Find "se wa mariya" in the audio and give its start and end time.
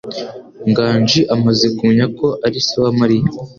2.67-3.27